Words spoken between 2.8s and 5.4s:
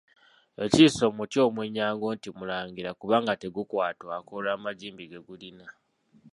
kubanga tegukwatwako olw’amagimbi ge